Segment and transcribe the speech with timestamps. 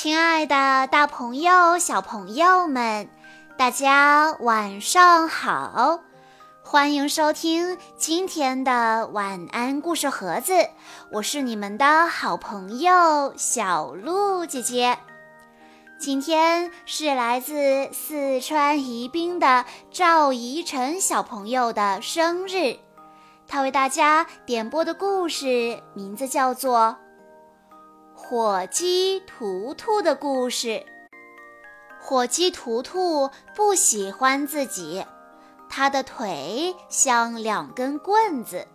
[0.00, 3.08] 亲爱的，大朋友、小朋友们，
[3.56, 5.98] 大家晚上好！
[6.62, 10.52] 欢迎收听今天的晚安故事盒子，
[11.10, 14.96] 我是你们的好朋友小鹿姐姐。
[15.98, 22.76] 今天是来自四川宜宾的赵怡晨小朋友的生日，
[23.48, 26.96] 他为大家点播的故事名字叫做。
[28.20, 30.84] 火鸡图图的故事。
[31.98, 35.06] 火鸡图图不喜欢自己，
[35.70, 38.66] 它的腿像两根棍子，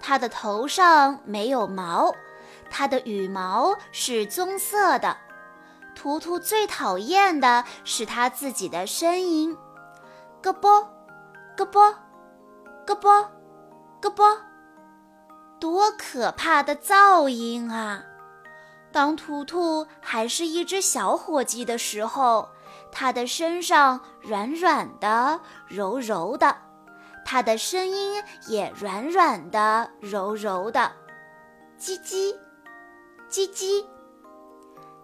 [0.00, 2.14] 它的头上没有毛，
[2.70, 5.16] 它的羽毛是棕色的。
[5.94, 9.58] 图图最讨厌的是它自己的声音，
[10.40, 10.88] 咯啵，
[11.56, 11.98] 咯啵，
[12.86, 13.28] 咯啵，
[14.00, 14.38] 咯啵，
[15.58, 18.04] 多可怕的噪音啊！
[18.94, 22.48] 当图图还是一只小火鸡的时候，
[22.92, 26.56] 它的身上软软的、柔柔的，
[27.24, 30.92] 它的声音也软软的、柔柔的，
[31.76, 32.36] 叽叽，
[33.28, 33.84] 叽叽。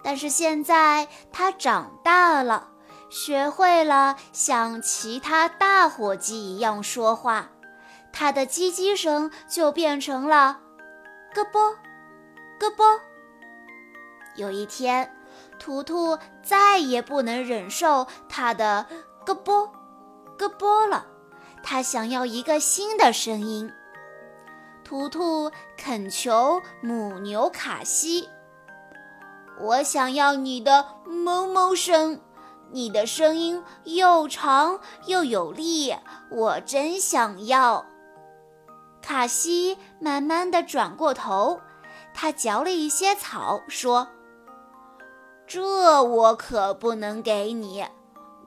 [0.01, 2.69] 但是现在它长大了，
[3.09, 7.49] 学会了像其他大火鸡一样说话，
[8.13, 10.61] 它的叽叽声就变成了
[11.33, 11.75] 咯啵，
[12.57, 12.85] 咯啵。
[14.41, 15.15] 有一天，
[15.59, 18.87] 图图再也不能忍受它的
[19.23, 19.71] 咯啵
[20.35, 21.05] 咯啵了，
[21.61, 23.71] 他想要一个新的声音。
[24.83, 28.27] 图图恳求母牛卡西
[29.61, 32.19] ：“我想要你的哞哞声，
[32.71, 35.95] 你的声音又长又有力，
[36.31, 37.85] 我真想要。”
[39.03, 41.61] 卡西慢慢地转过头，
[42.11, 44.07] 他嚼了一些草，说。
[45.53, 47.85] 这我可不能给你，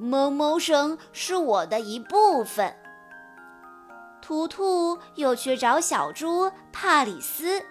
[0.00, 2.74] 哞哞声是我的一部分。
[4.22, 7.62] 图图又去找小猪帕里斯，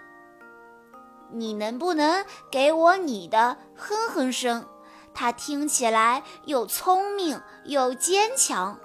[1.32, 4.64] 你能不能给我你的哼哼声？
[5.12, 8.78] 它听起来又聪明又坚强。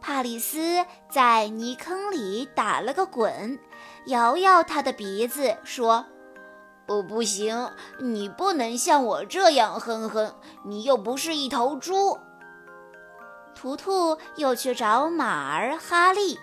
[0.00, 3.58] 帕里斯在泥坑里打了个滚，
[4.06, 6.06] 摇摇他的鼻子，说。
[6.86, 7.70] 不，不行，
[8.00, 12.18] 你不能像我这样哼哼，你又不是一头猪。
[13.54, 16.38] 图图又去找马儿哈利，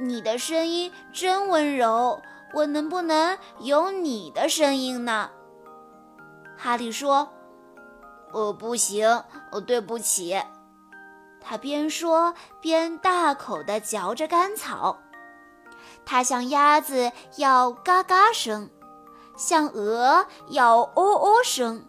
[0.00, 2.22] 你的声音真温柔，
[2.54, 5.30] 我能不能有你的声音呢？
[6.56, 7.28] 哈利说
[8.32, 9.06] ：“哦，不行，
[9.50, 10.40] 哦，对不起。”
[11.48, 14.98] 他边说边大口地嚼着干草，
[16.04, 18.70] 他像鸭子要嘎嘎声。
[19.36, 21.84] 像鹅要喔喔声，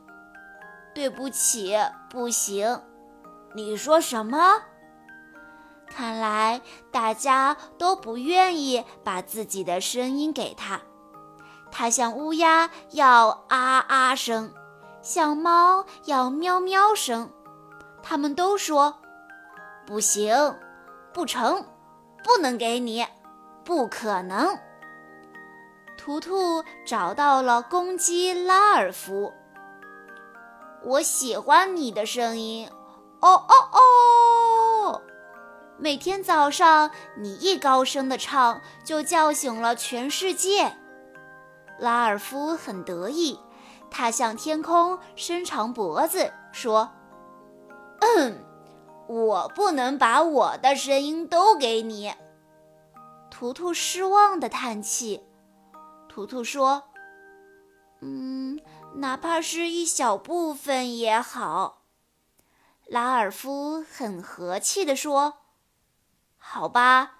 [0.94, 1.78] 对不起，
[2.10, 2.82] 不行。
[3.56, 4.62] 你说什么？
[5.90, 10.82] 看来大家都不愿意把自己的声音给他。
[11.72, 14.54] 他像乌鸦要啊啊声，
[15.02, 17.32] 像猫要喵喵声。
[18.04, 19.00] 他们都说
[19.86, 20.36] 不行，
[21.14, 21.66] 不成，
[22.24, 23.06] 不能给你，
[23.64, 24.58] 不可能。
[26.08, 29.34] 图图找到了公鸡拉尔夫。
[30.86, 32.66] 我喜欢你的声音，
[33.20, 35.02] 哦哦哦！
[35.78, 40.78] 每天早上你一高声的唱，就叫醒了全世界。
[41.78, 43.38] 拉尔夫很得意，
[43.92, 46.90] 他向天空伸长脖子说
[48.00, 48.46] ：“嗯，
[49.10, 52.14] 我不能把我的声音都给你。”
[53.30, 55.27] 图图失望地叹气。
[56.18, 56.86] 图图说
[58.02, 58.60] ：“嗯，
[58.96, 61.84] 哪怕是一小部分也好。”
[62.90, 65.36] 拉尔夫很和气地说
[66.40, 67.20] ：“好吧，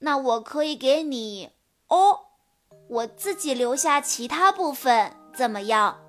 [0.00, 1.52] 那我可以给你
[1.88, 2.26] 哦，
[2.90, 6.02] 我自己留下其他部分，怎么样？”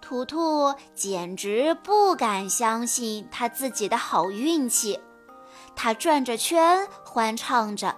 [0.00, 5.00] 图图简直不敢相信他自己的好运气，
[5.74, 7.96] 他转着圈欢唱着。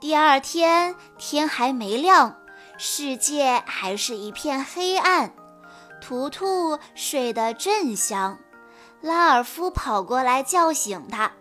[0.00, 2.40] 第二天天还没亮。
[2.76, 5.32] 世界还是一片黑暗，
[6.00, 8.38] 图图睡得正香。
[9.00, 11.32] 拉尔夫跑过来叫醒他：“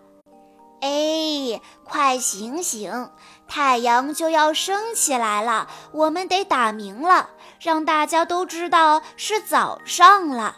[0.81, 3.09] 哎，快醒醒！
[3.47, 10.57] 太阳就要升起来了，我们得打鸣了，让大家都知道是早上了。”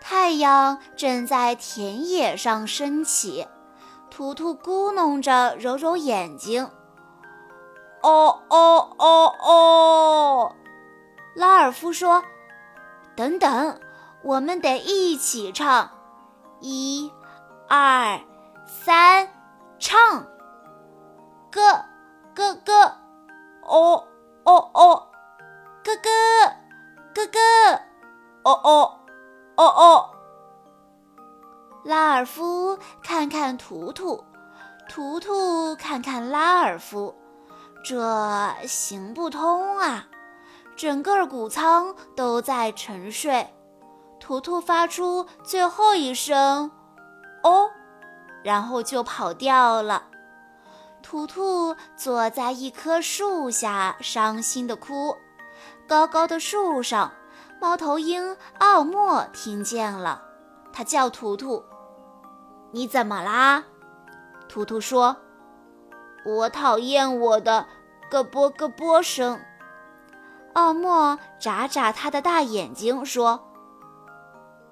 [0.00, 3.46] 太阳正在田野上升起，
[4.10, 6.70] 图图咕哝着，揉揉眼睛。
[8.02, 10.52] 哦哦哦哦！
[11.34, 12.22] 拉尔夫说
[13.16, 13.80] ：“等等，
[14.22, 15.90] 我们得一起唱，
[16.60, 17.12] 一、
[17.68, 18.20] 二、
[18.66, 19.28] 三，
[19.78, 20.26] 唱。
[21.50, 21.84] 哥，
[22.34, 22.72] 哥哥，
[23.62, 24.06] 哦
[24.44, 25.08] 哦哦，
[25.82, 26.10] 哥哥，
[27.14, 27.38] 哥哥，
[28.44, 29.00] 哦哦
[29.56, 30.10] 哦哦。
[31.84, 34.24] 拉尔夫看看图图，
[34.88, 37.14] 图图看看拉尔夫，
[37.88, 40.08] 这行不通啊！
[40.74, 43.54] 整个谷仓都在沉睡，
[44.18, 46.72] 图图发出最后一声
[47.44, 47.70] “哦”，
[48.42, 50.08] 然后就跑掉了。
[51.00, 55.16] 图图坐在一棵树下，伤心地哭。
[55.86, 57.12] 高高的树上，
[57.60, 60.20] 猫头鹰奥莫听见了，
[60.72, 61.62] 他叫图图
[62.74, 63.62] ：“你怎么啦？”
[64.50, 65.16] 图图说
[66.26, 67.66] ：“我讨厌我的
[68.10, 69.40] 咯啵咯啵声。”
[70.54, 73.46] 奥莫眨眨他的大眼睛，说：“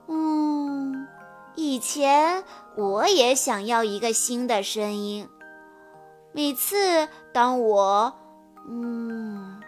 [0.09, 1.07] 嗯，
[1.55, 2.43] 以前
[2.75, 5.29] 我也想要一个新的声音。
[6.33, 8.15] 每次当我
[8.67, 9.63] 嗯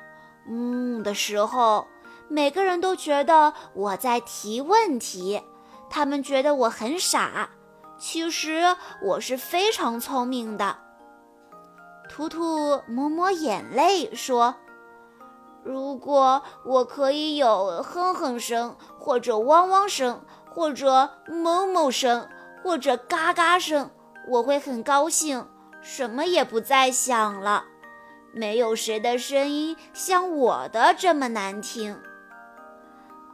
[0.48, 1.86] 嗯的时候，
[2.28, 5.42] 每个人都觉得我在提问题，
[5.90, 7.50] 他们觉得我很傻。
[7.98, 10.78] 其实我是非常聪明的。”
[12.16, 14.54] 图图抹抹眼泪说。
[15.62, 22.26] 如果我可以有哼哼声，或者汪汪声，或者哞哞声，
[22.62, 23.90] 或者嘎嘎声，
[24.30, 25.46] 我会很高兴，
[25.82, 27.66] 什么也不再想了。
[28.32, 32.00] 没有谁的声音像我的这么难听。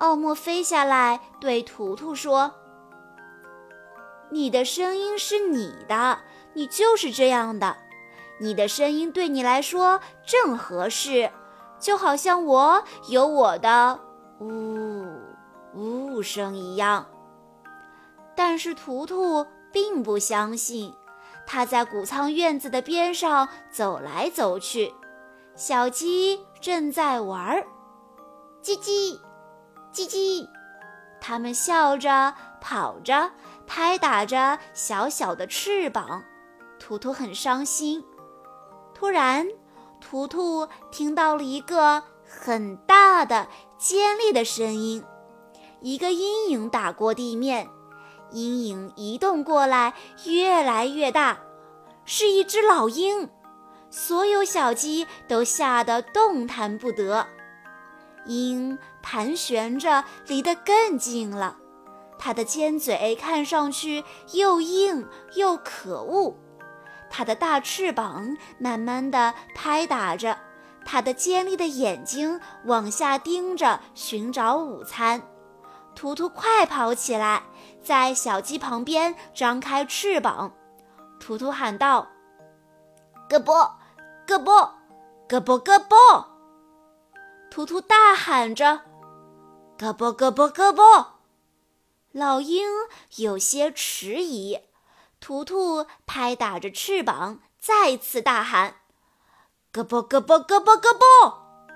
[0.01, 2.53] 奥莫飞下来对图图说
[4.33, 6.19] ：“你的声音是你的，
[6.55, 7.77] 你就是这样的，
[8.43, 11.31] 你的声音对你来说正合适。”
[11.81, 13.99] 就好像我有我的
[14.39, 15.05] 呜
[15.75, 17.05] 呜声一样，
[18.37, 20.95] 但是图图并不相信。
[21.45, 24.95] 他在谷仓院子的边上走来走去，
[25.57, 27.67] 小鸡正在玩儿，
[28.63, 29.19] 叽叽
[29.93, 30.47] 叽叽，
[31.21, 33.33] 它们笑着跑着，
[33.67, 36.23] 拍打着小小的翅膀。
[36.79, 38.05] 图图很伤心。
[39.03, 39.49] 突然。
[40.01, 45.03] 图图听到了一个很大的、尖利的声音，
[45.81, 47.69] 一个阴影打过地面，
[48.31, 49.95] 阴影移动过来，
[50.27, 51.41] 越来越大，
[52.05, 53.29] 是一只老鹰。
[53.91, 57.27] 所有小鸡都吓得动弹不得。
[58.27, 61.57] 鹰盘旋着，离得更近了，
[62.21, 66.37] 它的尖嘴看上去又硬又可恶。
[67.15, 70.39] 它的大翅膀慢慢地拍打着，
[70.83, 75.21] 它的尖利的眼睛往下盯着，寻找午餐。
[75.95, 77.43] 图图快跑起来，
[77.85, 80.55] 在小鸡旁边张开翅膀。
[81.21, 82.09] 图图喊道
[83.29, 83.79] ：“咯啵，
[84.27, 84.75] 咯啵，
[85.29, 85.99] 咯啵咯啵。”
[87.51, 88.81] 图图大喊着
[89.77, 91.19] ：“咯啵咯啵咯啵。”
[92.13, 92.67] 老鹰
[93.17, 94.59] 有些迟疑。
[95.23, 98.75] 图图拍打着翅膀，再次大喊
[99.73, 101.69] ：“咯啵咯啵咯啵咯啵！”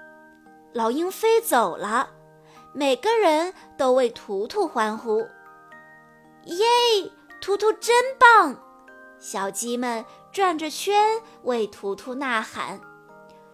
[0.75, 2.11] 老鹰飞走了，
[2.75, 5.29] 每个人都为图图欢呼
[6.47, 6.67] ：“耶！
[7.41, 8.57] 图图真棒！”
[9.21, 12.81] 小鸡们转着圈为图图呐喊。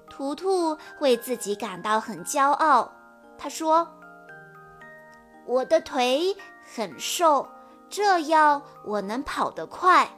[0.08, 2.90] 图图为自己感到很骄傲，
[3.36, 3.86] 他说
[5.44, 6.34] ：“我的腿
[6.74, 7.46] 很瘦。”
[7.92, 10.08] 这样我能跑得快，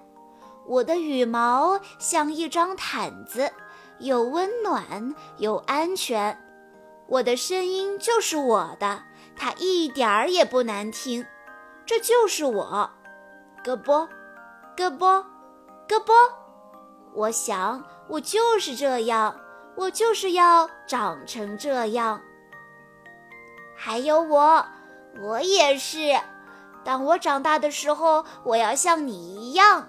[0.64, 3.50] 我的羽毛像一张毯子，
[3.99, 6.40] 又温暖又安全。
[7.09, 9.02] 我的声音就是我的，
[9.37, 11.26] 它一点儿也不难听。
[11.85, 12.90] 这就是我，
[13.64, 14.09] 咯啵，
[14.76, 15.26] 咯啵，
[15.88, 16.14] 咯啵。
[17.12, 19.35] 我想我就是这样，
[19.75, 22.21] 我就是要长成这样。
[23.76, 24.64] 还有我，
[25.21, 25.99] 我也是。
[26.84, 29.88] 当我长大的时候，我要像你一样。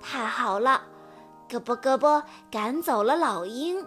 [0.00, 0.82] 太好了，
[1.48, 3.84] 咯啵咯啵，赶走了老鹰。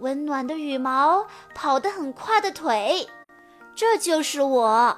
[0.00, 3.08] 温暖的羽毛，跑得很快的腿，
[3.74, 4.96] 这就是我。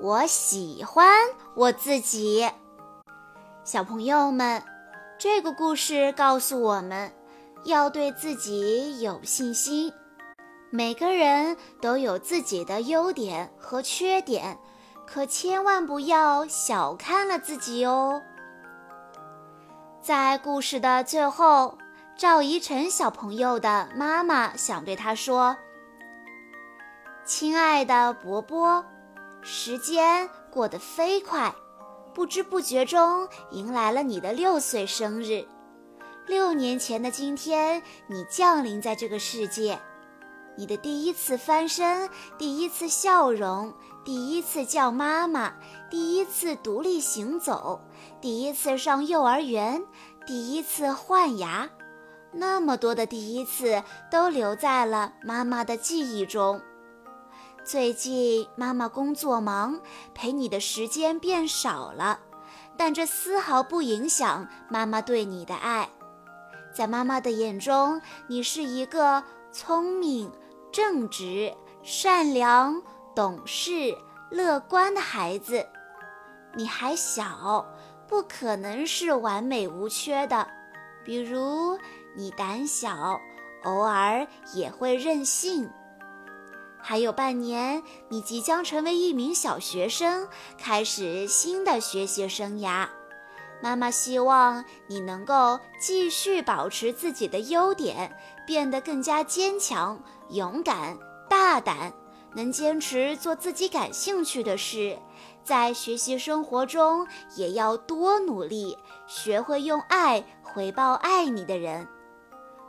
[0.00, 1.06] 我喜欢
[1.54, 2.50] 我自己。
[3.62, 4.60] 小朋友们，
[5.16, 7.12] 这个故事告诉我们，
[7.62, 9.92] 要对自己有信心。
[10.70, 14.58] 每个人都有自己的优点和缺点。
[15.12, 18.22] 可千万不要小看了自己哦！
[20.00, 21.76] 在故事的最后，
[22.16, 25.54] 赵怡晨小朋友的妈妈想对他说
[27.26, 28.82] ：“亲爱的伯伯，
[29.42, 31.54] 时间过得飞快，
[32.14, 35.46] 不知不觉中迎来了你的六岁生日。
[36.26, 39.78] 六年前的今天，你降临在这个世界。
[40.56, 43.72] 你的第一次翻身，第一次笑容，
[44.04, 45.54] 第一次叫妈妈，
[45.90, 47.80] 第一次独立行走，
[48.20, 49.82] 第一次上幼儿园，
[50.26, 51.70] 第一次换牙，
[52.32, 56.60] 那么多的第一次都留在了妈妈的记忆中。
[57.64, 59.80] 最近妈妈工作忙，
[60.12, 62.20] 陪你的时间变少了，
[62.76, 65.88] 但这丝毫不影响妈妈对你的爱。
[66.74, 70.30] 在妈妈的眼中，你是一个聪明。
[70.72, 72.82] 正直、善良、
[73.14, 73.94] 懂事、
[74.30, 75.66] 乐观的孩子，
[76.54, 77.66] 你还小，
[78.08, 80.48] 不可能是完美无缺的。
[81.04, 81.78] 比如，
[82.16, 83.20] 你胆小，
[83.64, 85.70] 偶尔也会任性。
[86.80, 90.26] 还有半年，你即将成为一名小学生，
[90.58, 92.88] 开始新的学习生涯。
[93.62, 98.14] 妈妈希望你能够继续保持自己的优点，
[98.44, 100.98] 变得更加坚强、勇敢、
[101.30, 101.92] 大胆，
[102.34, 104.98] 能坚持做自己感兴趣的事。
[105.44, 108.76] 在学习生活中也要多努力，
[109.06, 111.86] 学会用爱回报爱你的人。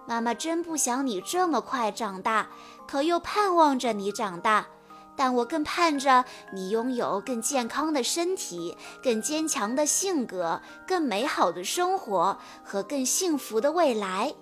[0.05, 2.50] 妈妈真不想你这么快长大，
[2.88, 4.67] 可又盼望着你长大。
[5.15, 14.34] 但我更盼着你拥有更健康的身体、更坚强的性格、更美好的生活和更幸福的未来。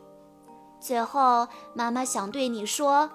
[0.79, 3.09] 最后，妈妈想对你说：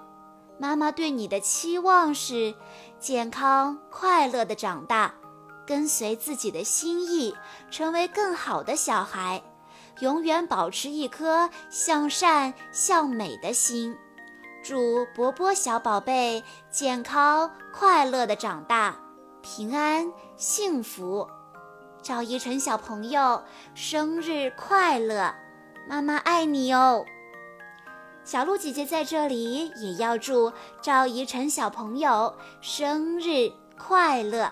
[0.59, 2.55] 妈妈对你的期望是
[2.99, 5.13] 健康快乐的长大，
[5.65, 7.35] 跟随自己的心意，
[7.69, 9.43] 成为更好的小孩，
[9.99, 13.97] 永远保持一颗向善向美的心。
[14.67, 18.97] 祝波波小宝贝健康快乐的长大，
[19.41, 21.25] 平安幸福。
[22.01, 23.41] 赵一晨小朋友
[23.73, 25.33] 生日快乐，
[25.87, 27.05] 妈妈爱你哦。
[28.25, 34.51] 小鹿姐姐在这里也要祝赵一晨小朋友生日快乐。